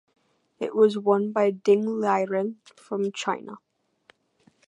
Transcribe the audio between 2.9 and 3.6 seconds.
China.